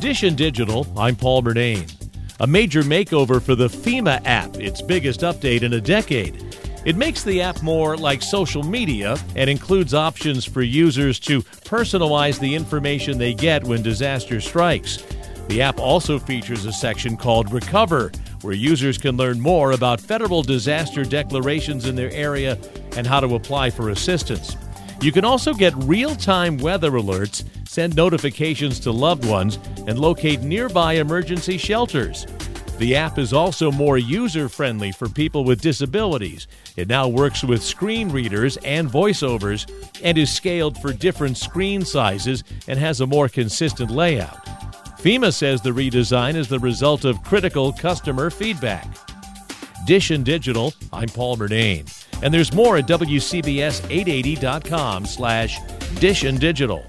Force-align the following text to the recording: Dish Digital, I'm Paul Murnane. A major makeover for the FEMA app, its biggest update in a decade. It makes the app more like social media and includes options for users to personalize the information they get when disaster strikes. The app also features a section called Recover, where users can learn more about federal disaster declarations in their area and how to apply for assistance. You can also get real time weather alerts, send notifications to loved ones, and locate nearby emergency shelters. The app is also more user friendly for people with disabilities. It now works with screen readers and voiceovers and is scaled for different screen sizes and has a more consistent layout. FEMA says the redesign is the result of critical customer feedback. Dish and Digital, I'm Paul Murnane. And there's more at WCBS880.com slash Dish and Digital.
Dish 0.00 0.20
Digital, 0.20 0.86
I'm 0.96 1.16
Paul 1.16 1.42
Murnane. 1.42 1.92
A 2.38 2.46
major 2.46 2.84
makeover 2.84 3.42
for 3.42 3.56
the 3.56 3.66
FEMA 3.66 4.24
app, 4.24 4.54
its 4.56 4.80
biggest 4.80 5.20
update 5.20 5.62
in 5.62 5.72
a 5.72 5.80
decade. 5.80 6.56
It 6.84 6.96
makes 6.96 7.24
the 7.24 7.42
app 7.42 7.62
more 7.64 7.96
like 7.96 8.22
social 8.22 8.62
media 8.62 9.18
and 9.34 9.50
includes 9.50 9.94
options 9.94 10.44
for 10.44 10.62
users 10.62 11.18
to 11.20 11.42
personalize 11.42 12.38
the 12.38 12.54
information 12.54 13.18
they 13.18 13.34
get 13.34 13.64
when 13.64 13.82
disaster 13.82 14.40
strikes. 14.40 15.04
The 15.48 15.62
app 15.62 15.80
also 15.80 16.20
features 16.20 16.64
a 16.64 16.72
section 16.72 17.16
called 17.16 17.52
Recover, 17.52 18.12
where 18.42 18.54
users 18.54 18.98
can 18.98 19.16
learn 19.16 19.40
more 19.40 19.72
about 19.72 20.00
federal 20.00 20.42
disaster 20.42 21.04
declarations 21.04 21.86
in 21.86 21.96
their 21.96 22.12
area 22.12 22.56
and 22.96 23.04
how 23.04 23.18
to 23.18 23.34
apply 23.34 23.70
for 23.70 23.90
assistance. 23.90 24.56
You 25.00 25.10
can 25.10 25.24
also 25.24 25.54
get 25.54 25.74
real 25.76 26.14
time 26.14 26.56
weather 26.58 26.92
alerts, 26.92 27.44
send 27.78 27.94
notifications 27.94 28.80
to 28.80 28.90
loved 28.90 29.24
ones, 29.24 29.60
and 29.86 30.00
locate 30.00 30.40
nearby 30.40 30.94
emergency 30.94 31.56
shelters. 31.56 32.26
The 32.78 32.96
app 32.96 33.20
is 33.20 33.32
also 33.32 33.70
more 33.70 33.98
user 33.98 34.48
friendly 34.48 34.90
for 34.90 35.08
people 35.08 35.44
with 35.44 35.60
disabilities. 35.60 36.48
It 36.76 36.88
now 36.88 37.06
works 37.06 37.44
with 37.44 37.62
screen 37.62 38.08
readers 38.08 38.56
and 38.64 38.90
voiceovers 38.90 39.70
and 40.02 40.18
is 40.18 40.34
scaled 40.34 40.76
for 40.78 40.92
different 40.92 41.36
screen 41.36 41.84
sizes 41.84 42.42
and 42.66 42.80
has 42.80 43.00
a 43.00 43.06
more 43.06 43.28
consistent 43.28 43.92
layout. 43.92 44.44
FEMA 44.98 45.32
says 45.32 45.62
the 45.62 45.70
redesign 45.70 46.34
is 46.34 46.48
the 46.48 46.58
result 46.58 47.04
of 47.04 47.22
critical 47.22 47.72
customer 47.72 48.28
feedback. 48.28 48.88
Dish 49.86 50.10
and 50.10 50.24
Digital, 50.24 50.74
I'm 50.92 51.10
Paul 51.10 51.36
Murnane. 51.36 51.86
And 52.24 52.34
there's 52.34 52.52
more 52.52 52.76
at 52.76 52.88
WCBS880.com 52.88 55.06
slash 55.06 55.60
Dish 56.00 56.24
and 56.24 56.40
Digital. 56.40 56.84